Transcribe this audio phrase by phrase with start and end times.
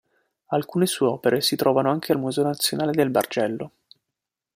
[0.47, 3.71] Alcune sue opere si trovano anche al Museo nazionale del Bargello.